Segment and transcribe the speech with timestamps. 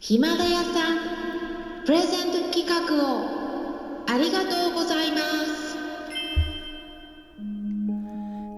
[0.00, 5.76] ヒマラヤさんプレゼント企画をありがとうございます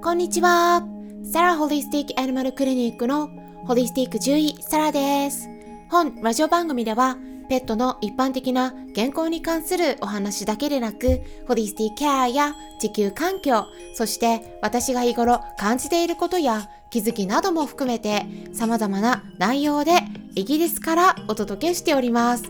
[0.02, 0.82] こんにちは。
[1.24, 3.30] サラホリスティックアニマルクリニックの
[3.64, 5.48] ホリスティック獣医サラです。
[5.88, 7.16] 本ラジオ番組では
[7.48, 13.64] ペットの一般的な健康に関するお話だけでなく、ホリスティケアや地球環境、
[13.94, 19.92] そして私が日頃感じていることや気づきなども含めて様々な内容で
[20.34, 22.44] イギリスからお届けしております。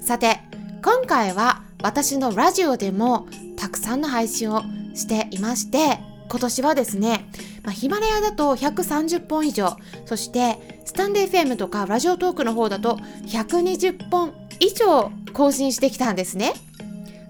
[0.00, 0.40] さて、
[0.84, 4.62] 今回は私のラジオでもたくさんの配信を
[4.94, 5.98] していまして、
[6.28, 7.28] 今年はですね、
[7.64, 12.96] まあ、ヒマラヤだと130本以上、そしてスタンデー FM とかラジオトークの方だと
[13.26, 16.54] 120本以上更新してきたんですね。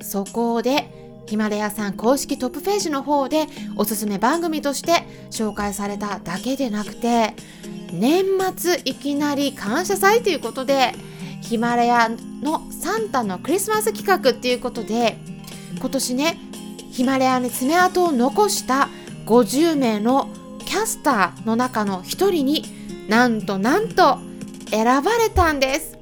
[0.03, 0.91] そこで
[1.27, 3.47] ヒマラヤさん公式トップページの方で
[3.77, 7.35] おすすめ番組として紹介されただけでなくて
[7.93, 8.25] 年
[8.57, 10.95] 末いきなり感謝祭ということで
[11.41, 12.09] ヒマラヤ
[12.43, 15.17] のサンタのクリスマス企画っていうことで
[15.79, 16.39] 今年ね
[16.91, 18.89] ヒマラヤに爪痕を残した
[19.27, 20.29] 50名の
[20.65, 22.65] キャスターの中の一人に
[23.09, 24.19] なんとなんと
[24.71, 25.97] 選ばれたんです。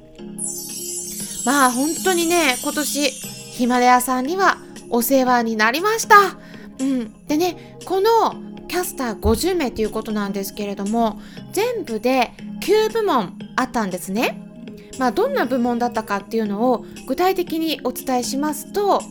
[1.45, 4.57] まあ本当にね今年ヒマラヤさんには
[4.89, 6.37] お世話になりました。
[6.79, 7.27] うん。
[7.27, 8.35] でねこの
[8.75, 11.21] キャスター50名ということなんですけれども
[11.53, 14.37] 全部で9部門あったんですね。
[14.99, 19.01] まあどんな部門だったかっていうのを具体的にお伝えしますと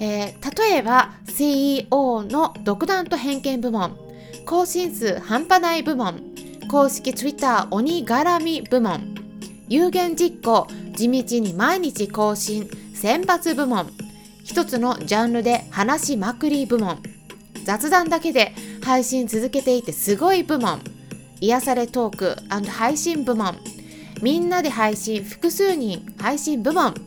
[0.00, 3.96] えー例えば CEO の独断と偏見部門
[4.44, 6.20] 更新数半端ない部門
[6.68, 9.14] 公式 Twitter 鬼絡み部門
[9.70, 13.90] 有言実行地道に毎日更新選抜部門
[14.44, 17.02] 一つのジャンルで話しまくり部門
[17.64, 18.52] 雑談だけで
[18.90, 20.80] 配信続けていてすごい部門
[21.40, 22.36] 癒されトーク
[22.68, 23.56] 配信部門
[24.20, 27.00] みんなで配信複数人配信部門って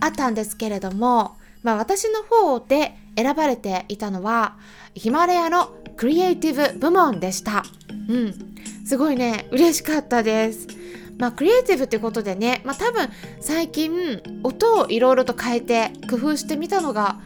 [0.00, 4.58] あったんですけれどもまあ私の方で選ばれていたのは
[4.94, 7.64] ヒマラヤのクリエイティブ部門でした。
[8.08, 8.34] うん。
[8.86, 10.68] すごいね、嬉しかったです。
[11.18, 13.08] まあクリエイティブってことでね、まあ多分
[13.40, 17.18] 最近音をいろいろと変えて工夫してみたのが、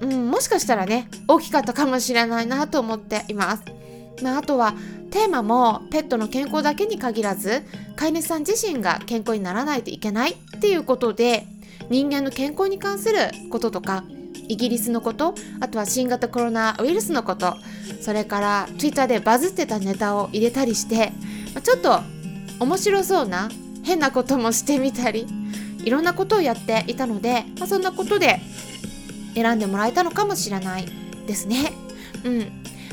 [0.00, 3.62] うん、もしかしたらね、大きかったかもしれないなと思っています。
[4.22, 4.74] まああとは
[5.10, 7.62] テーマもペットの健康だけに限らず
[7.96, 11.46] 飼い主さん自身が健康にならないといけないっていうことで
[11.88, 13.18] 人間の健康に関する
[13.50, 14.04] こととか
[14.48, 17.54] イギリスのことあとは新型コロナウイルスのこと
[18.00, 21.12] それから Twitter でバズってたネタを入れたりして
[21.62, 22.00] ちょっと
[22.60, 23.48] 面白そうな
[23.84, 25.26] 変なこともしてみたり
[25.84, 28.40] いろんなことをやっていたので、まあ、そんなことで
[29.34, 31.08] 選んでもらえたのかもしれない。
[31.28, 31.72] ですね。
[32.24, 32.38] うん。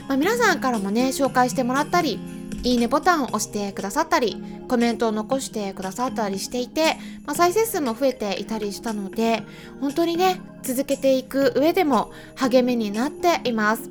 [0.08, 2.20] まあ、皆さんからもね紹介してもらったり
[2.62, 4.38] いいねボタンを押してくださったり
[4.68, 9.42] コメントを残してくださったりしていて、まあ、再生数も増えていたりしたので
[9.82, 13.90] 本当にね続けていく上でも励みになっています。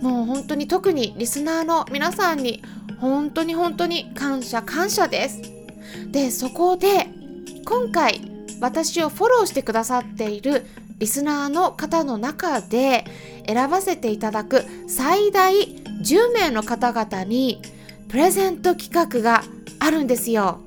[0.00, 2.62] もう本当に特にリスナーの皆さんに
[3.00, 5.42] 本当に本当に感謝感謝です。
[6.10, 7.08] でそこで
[7.64, 8.20] 今回
[8.60, 10.66] 私をフォローしてくださっている
[11.02, 13.04] リスナーの方の中で
[13.48, 17.60] 選ばせていただく最大10名の方々に
[18.06, 19.42] プレゼント企画が
[19.80, 20.60] あるんですよ。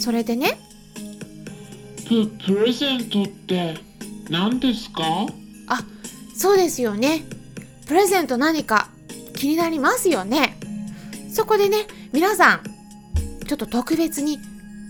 [0.00, 0.58] それでね、
[2.08, 3.74] ププレゼントって
[4.30, 5.02] 何ですか？
[5.66, 5.84] あ、
[6.34, 7.26] そうですよね。
[7.86, 8.88] プレゼント何か
[9.36, 10.56] 気になりますよね。
[11.30, 12.62] そこでね、皆さん、
[13.46, 14.38] ちょっと特別に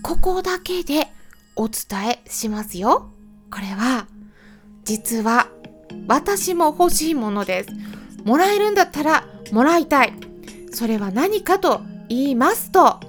[0.03, 1.09] ここだけで
[1.57, 3.11] お伝えしますよ。
[3.55, 4.07] これは、
[4.83, 5.47] 実は
[6.09, 7.69] 私も欲しいものです。
[8.25, 10.13] もらえるんだったらもらいたい。
[10.73, 12.99] それは何かと言いますと、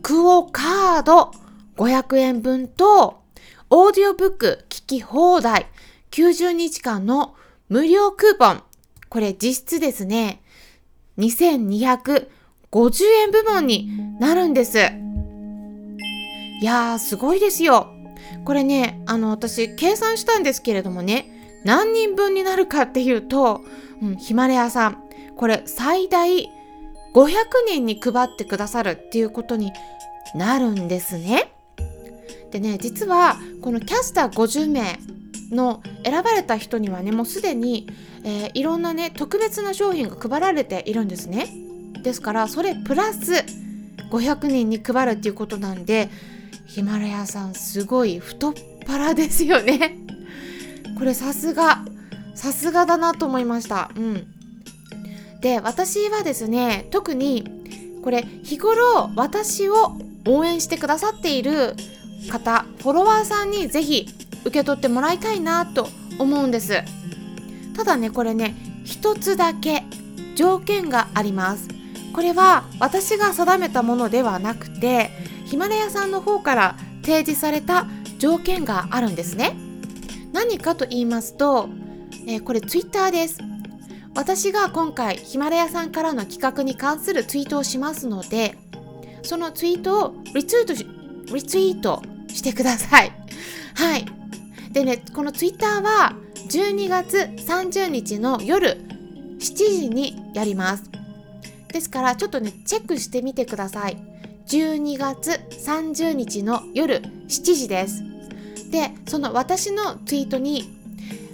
[0.00, 1.32] クオカード
[1.76, 3.20] 500円分と、
[3.68, 5.66] オーディオブック聞き放題
[6.12, 7.34] 90日間の
[7.68, 8.62] 無料クーポン。
[9.08, 10.40] これ実質ですね、
[11.18, 12.28] 2250
[13.22, 13.90] 円部門に
[14.20, 14.78] なるんです。
[14.78, 14.82] い
[16.64, 17.96] やー、すごいですよ。
[18.44, 23.62] これね、あの、私、計算したんですけれどもね、何人分になるかっていうと、
[24.02, 24.98] うん、ヒマラヤさん、
[25.36, 26.48] これ最大
[27.14, 27.32] 500
[27.66, 29.72] 人に配ってくださるっていうことに
[30.34, 31.52] なるんですね。
[32.50, 34.98] でね、実はこのキャスター50名
[35.50, 37.88] の選ばれた人にはね、もうすでに、
[38.24, 41.48] えーいろんなね、特別な商品が配られているんですね。
[42.02, 43.32] ですから、それプラス
[44.10, 46.10] 500人に配るっていうことなんで、
[46.74, 48.54] ヒマラヤさんすごい太っ
[48.86, 49.96] 腹ですよね。
[50.98, 51.84] これさすが、
[52.34, 53.90] さすがだなと思いました。
[53.96, 54.26] うん。
[55.40, 57.44] で、私はですね、特に
[58.02, 59.96] これ日頃私を
[60.26, 61.74] 応援してくださっている
[62.30, 64.06] 方フォロワーさんにぜひ
[64.44, 65.88] 受け取ってもらいたいなと
[66.18, 66.82] 思うんです
[67.76, 69.84] ただねこれね一つだけ
[70.34, 71.68] 条件があります
[72.14, 75.10] これは私が定めたものではなくて
[75.50, 77.88] ヒマラヤさんの方から提示された
[78.20, 79.56] 条件があるんですね。
[80.32, 81.68] 何かと言いますと、
[82.28, 83.40] えー、これツイッターです。
[84.14, 88.58] 私が今回ヒマラヤさんからの企画に関するツイートをしますので
[89.22, 90.86] そのツイートをリツイートし
[91.32, 93.12] リツイートしてください。
[93.74, 94.06] はい。
[94.70, 96.14] でねこのツイッターは
[96.48, 98.80] 12月30日の夜
[99.40, 100.84] 7時にやります。
[101.72, 104.09] ですからちょっとねチェックしてみてください。
[104.50, 105.30] 12月
[105.64, 108.02] 30日の夜7時です。
[108.72, 110.76] でその私のツイートに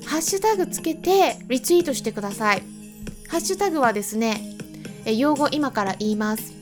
[0.05, 2.63] ハッシュタグつけてリツイートしてください。
[3.29, 4.59] ハッシュタグはですね
[5.07, 6.53] え用語今から言います。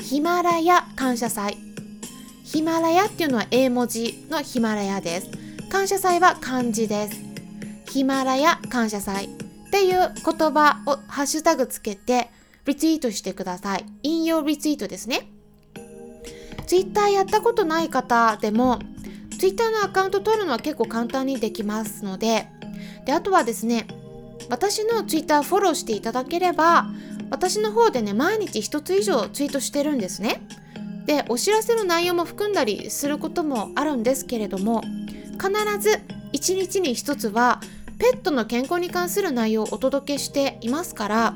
[0.00, 1.58] ヒマラヤ感謝祭。
[2.42, 5.28] ヒマラヤっていうのは英文字のヒマラヤです。
[5.68, 7.20] 感謝祭は漢字です。
[7.90, 9.26] ヒマラヤ感謝祭。
[9.26, 12.30] っていう言葉をハッシュタグつけて
[12.64, 13.84] リツイートしてください。
[14.02, 15.28] 引用リツイートですね。
[16.66, 18.80] ツイッターやったことない方でも
[19.38, 22.48] ツイッターのアカウント取るのは結構簡単にできますので
[23.04, 23.86] であとはですね
[24.48, 26.86] 私のツイッターフォローしていただければ
[27.30, 30.46] 私の方でね毎日1つ以上ツイートしてるんですね。
[31.06, 34.82] でお知らせの内容も含んだりすることもあるんですけれども
[35.32, 36.00] 必ず
[36.32, 37.60] 1日に1つは
[37.98, 41.34] ペットの健康に関する内容をお届けしていますから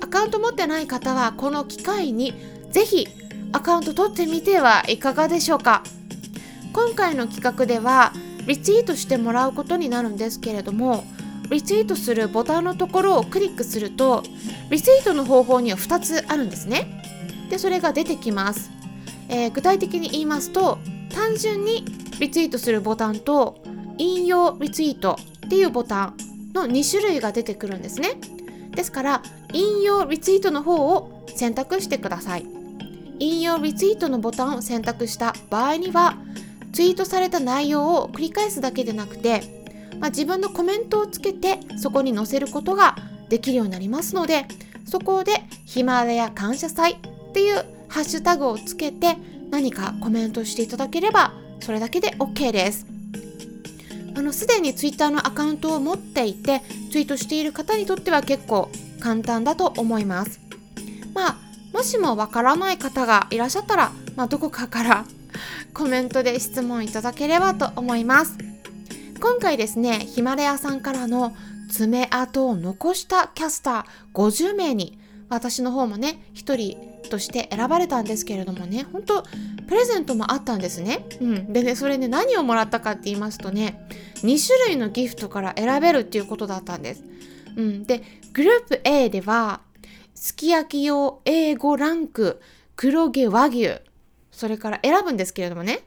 [0.00, 2.34] アカウント持ってない方はこの機会に
[2.70, 3.06] ぜひ
[3.52, 5.82] アカウント取ってみてはいかがでしょうか？
[6.72, 8.12] 今回の企画では
[8.46, 11.04] リツイートしてもらうことになるんですけれども
[11.50, 14.22] リツイートするボタンのところをクリックすると
[14.70, 17.02] リツイートの方法には2つあるんですね。
[17.50, 18.70] でそれが出てきます、
[19.28, 20.78] えー、具体的に言いますと
[21.14, 21.84] 単純に
[22.18, 23.62] リツイートするボタンと
[23.98, 26.16] 引用リツイートっていうボタン
[26.54, 28.18] の2種類が出てくるんですね。
[28.70, 29.22] ですから
[29.52, 32.61] 引用リツイートの方を選択してください。
[33.22, 36.16] 引用リツイートのボタンを選択した場合には
[36.72, 39.42] ツイートされた内容を繰り返すだけでなくて、
[40.00, 42.96] まあ、自分のコメントをつけてそこに載せることが
[43.28, 44.46] できるようになりますので
[44.84, 49.16] そこでヒマラヤ感謝祭っていうハッシュタグをつけて
[49.50, 52.86] 何かコメントしていただければそれだけで OK です。
[54.14, 56.60] あのすでに Twitter のアカウントを持っていて
[56.90, 58.68] ツイートしている方にとっては結構
[59.00, 60.40] 簡単だと思います。
[61.14, 61.41] まあ
[61.82, 65.04] もしもわからない方がいらっしゃったら、まあ、どこかから
[65.74, 68.38] コメントで質問いただければと思います。
[69.20, 71.34] 今回ですねヒマラヤさんからの
[71.68, 74.96] 爪痕を残したキャスター50名に
[75.28, 79.24] 私の方もね1人として選ばれたんですけれどもね本当
[79.66, 83.88] プレゼントもあったんですね、うん、でねそれね何をもらったかって言いますとね
[84.22, 87.02] 2種類のギフトから選べるっていうことだったんです、
[87.56, 89.62] うん、でグループ A では
[90.14, 92.40] すき焼き用 A5 ランク
[92.76, 93.80] 黒毛和牛。
[94.30, 95.80] それから選ぶんですけれどもね。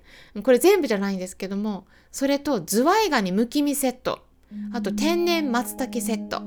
[0.43, 4.25] これ全部じゃないんですけどもそれとズワイガニむき身セット。
[4.73, 6.41] あと天然松茸セット。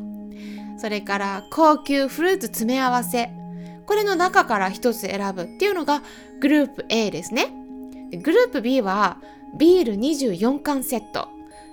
[0.78, 3.30] それから高級フルーツ詰め合わせ。
[3.86, 6.02] これの中から1つ選ぶっていうのが
[6.40, 7.52] グループ A ですね。
[8.22, 9.18] グループ B は
[9.58, 11.28] ビール24缶セット。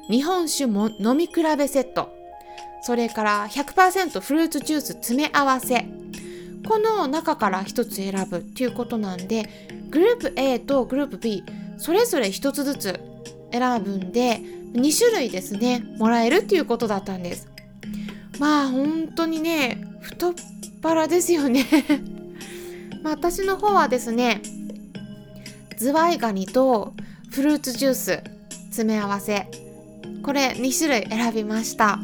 [0.09, 2.14] 日本酒も飲み比べセット。
[2.85, 5.87] それから100%フルーツジュース詰め合わせ。
[6.67, 9.49] この中から1つ選ぶっていうことなんで
[9.89, 11.43] グループ A とグループ B
[11.77, 12.99] それぞれ1つずつ
[13.51, 14.39] 選ぶんで
[14.73, 17.49] 2種類ですねもらえるっていうことだったんです。
[18.39, 20.33] まあ本当にね太っ
[20.83, 21.65] 腹ですよね。
[23.01, 24.43] まあ私の方はですね
[25.79, 26.93] ズワイガニと
[27.31, 28.23] フルーツジュース
[28.65, 29.47] 詰め合わせ。
[30.21, 31.99] これ2種類選びました。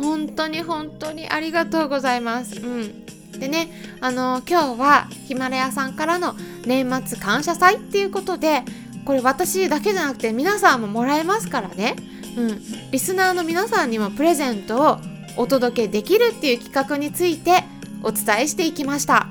[0.00, 2.60] 本当に本当にありがとうございます。
[2.60, 3.04] うん。
[3.38, 6.34] でねあの今日はヒマラヤさんからの
[6.66, 8.64] 年末感謝祭っていうことで
[9.04, 11.96] これ私だけじゃなくて皆さんももらえますからね。
[12.36, 12.90] うん。
[12.90, 14.98] リスナーの皆さんにもプレゼントを
[15.36, 17.64] お届けできるっていう企画について
[18.02, 19.28] お伝えしていきました。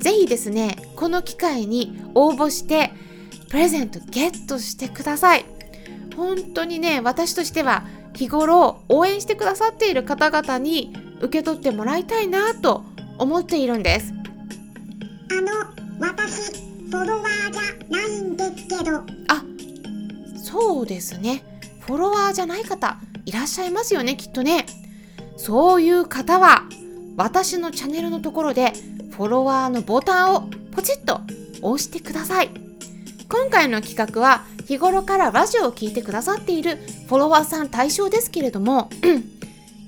[0.00, 2.92] 是非ですねこの機会に応募して
[3.50, 5.44] プレゼントゲットしてください。
[6.16, 7.84] 本当にね私としては
[8.20, 12.84] 日頃応援してくださっている方々に受け取ってもらいたいなと
[13.16, 14.12] 思っているんです。
[15.30, 15.48] あの
[15.98, 18.98] 私フォロワーじゃないんですけど。
[19.28, 19.42] あ
[20.36, 21.42] そうですね。
[21.80, 24.66] フォロワーじゃない方いらっしゃいますよねきっとね。
[25.38, 26.64] そういう方は
[27.16, 28.74] 私のチャンネルのところで
[29.12, 31.20] フフォロワーのボタンをポチッと
[31.60, 32.48] 押してください。
[33.28, 36.78] 今回の企画は日頃からラジオを聴いてくださっている
[37.10, 38.88] フォロワーさん対象ですけれども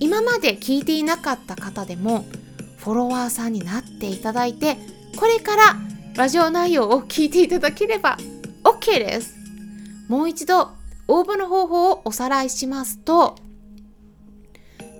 [0.00, 2.25] 今まで聞いていなかった方でも
[2.79, 4.76] フォロワーさんになっていただいて
[5.17, 5.76] これから
[6.17, 8.19] ラジオ内容を聞いていただければ
[8.64, 9.37] OK です。
[10.09, 10.73] もう一度
[11.07, 13.37] 応募の方法をおさらいしますと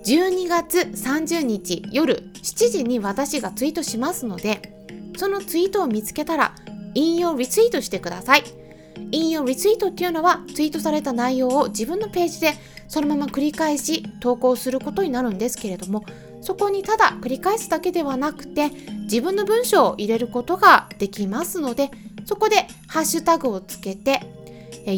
[0.05, 4.73] 12月30日夜7時に私がツイートしますので
[5.17, 6.55] そのツイートを見つけたら
[6.95, 8.62] 引用リツイートしてください。
[9.11, 12.53] 引用リツイートっていうのはツイートされた内容を自分のページで
[12.87, 16.05] そのまま繰り返し投稿することになるんですけれども
[16.41, 18.69] そこにただ繰り返すだけではなくて
[19.03, 21.89] 自分の文章を入れることができますので
[22.25, 24.21] そこでハッシュタグをつけて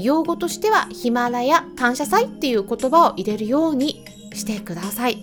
[0.02, 5.18] 用語としてはヒマラヤ感謝祭っていう言葉を入れるようにしてください。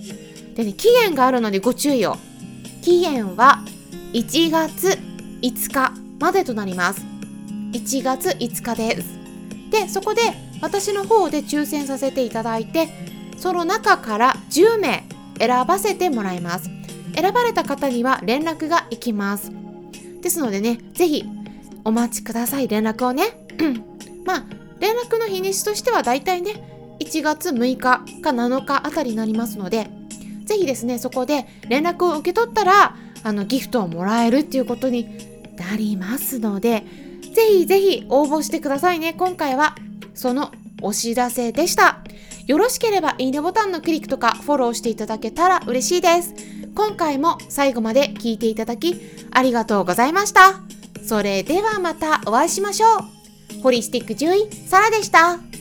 [0.55, 2.17] でね期限があるのでご注意を。
[2.83, 3.65] 期限は
[4.13, 4.99] 1月
[5.41, 7.12] 5日までとなります。
[7.73, 9.19] 1月5日です。
[9.71, 10.21] でそこで
[10.61, 12.89] 私の方で抽選させていただいて
[13.39, 15.05] その中から10名
[15.39, 16.71] 選ばせてもらいます。
[17.15, 19.51] 選ばれた方には連絡が行きます。
[20.21, 21.25] ですのでね是非
[21.85, 22.69] お待ちください。
[22.69, 23.25] 連絡をね。
[24.25, 24.45] まあ
[24.79, 29.89] 連絡の日にちとしてはだいたいね1月6日か7日あたりになりますので
[30.45, 35.09] 是非ですねそこで連絡を受け取ったらあのギフトをもらえるっていうことに
[35.57, 36.85] なりますので
[37.33, 39.15] ぜひぜひ応募してくださいね。
[39.15, 39.75] 今回は
[40.15, 41.99] そのお知らせでした。
[42.47, 46.35] よろしければいいねボタンのクリックとかフォローしていただけたら嬉しいです。
[46.75, 50.61] 今回も最後まで聞いていただきありがとうございました。
[51.05, 52.87] それではまたお会いしましょ
[53.59, 53.63] う。
[53.63, 55.52] ホリスティック獣医サラでした。